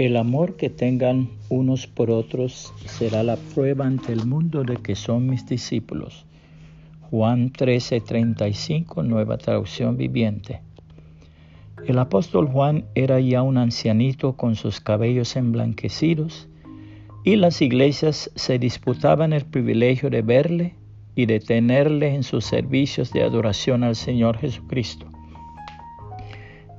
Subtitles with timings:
[0.00, 4.96] El amor que tengan unos por otros será la prueba ante el mundo de que
[4.96, 6.24] son mis discípulos.
[7.10, 10.62] Juan 13:35, nueva traducción viviente.
[11.86, 16.48] El apóstol Juan era ya un ancianito con sus cabellos emblanquecidos
[17.22, 20.76] y las iglesias se disputaban el privilegio de verle
[21.14, 25.04] y de tenerle en sus servicios de adoración al Señor Jesucristo.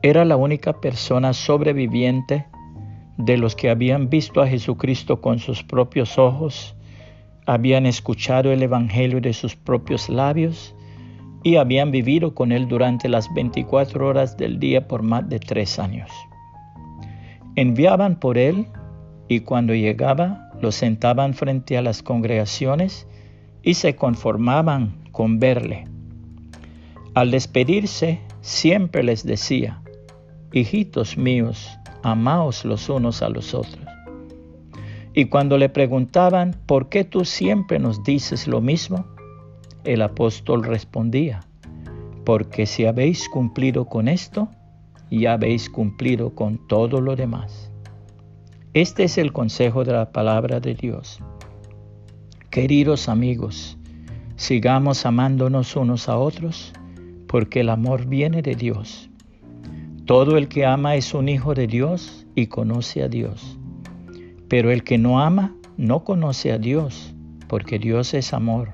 [0.00, 2.46] Era la única persona sobreviviente
[3.24, 6.74] de los que habían visto a Jesucristo con sus propios ojos,
[7.46, 10.74] habían escuchado el Evangelio de sus propios labios
[11.42, 15.78] y habían vivido con él durante las 24 horas del día por más de tres
[15.78, 16.10] años.
[17.56, 18.66] Enviaban por él
[19.28, 23.06] y cuando llegaba lo sentaban frente a las congregaciones
[23.62, 25.84] y se conformaban con verle.
[27.14, 29.82] Al despedirse siempre les decía,
[30.52, 31.70] hijitos míos,
[32.02, 33.84] amaos los unos a los otros.
[35.12, 39.06] Y cuando le preguntaban, ¿por qué tú siempre nos dices lo mismo?
[39.84, 41.40] El apóstol respondía,
[42.24, 44.48] porque si habéis cumplido con esto,
[45.10, 47.72] ya habéis cumplido con todo lo demás.
[48.72, 51.18] Este es el consejo de la palabra de Dios.
[52.50, 53.76] Queridos amigos,
[54.36, 56.72] sigamos amándonos unos a otros,
[57.26, 59.09] porque el amor viene de Dios.
[60.10, 63.56] Todo el que ama es un hijo de Dios y conoce a Dios.
[64.48, 67.14] Pero el que no ama no conoce a Dios,
[67.46, 68.72] porque Dios es amor.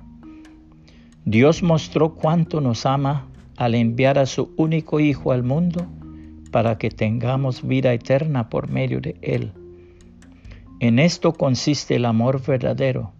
[1.27, 5.84] Dios mostró cuánto nos ama al enviar a su único Hijo al mundo
[6.53, 9.53] para que tengamos vida eterna por medio de Él.
[10.81, 13.12] En esto consiste el amor verdadero,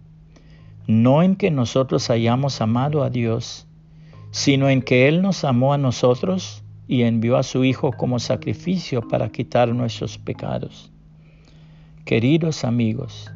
[0.87, 3.67] no en que nosotros hayamos amado a Dios,
[4.31, 9.07] sino en que Él nos amó a nosotros y envió a su Hijo como sacrificio
[9.07, 10.91] para quitar nuestros pecados.
[12.05, 13.31] Queridos amigos,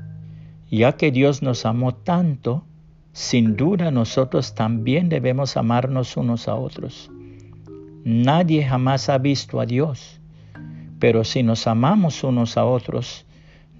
[0.69, 2.63] ya que Dios nos amó tanto,
[3.11, 7.11] sin duda nosotros también debemos amarnos unos a otros.
[8.05, 10.21] Nadie jamás ha visto a Dios,
[10.99, 13.25] pero si nos amamos unos a otros,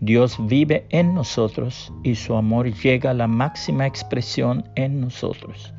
[0.02, 5.74] Dios vive en nosotros y su amor llega a la máxima expresión en nosotros.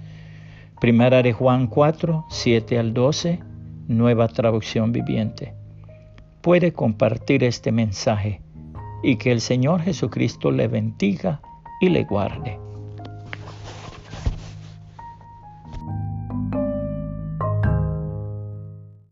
[0.81, 3.51] Primera de Juan 4, 7 al 12
[3.92, 5.54] nueva traducción viviente.
[6.41, 8.41] Puede compartir este mensaje
[9.03, 11.41] y que el Señor Jesucristo le bendiga
[11.80, 12.58] y le guarde.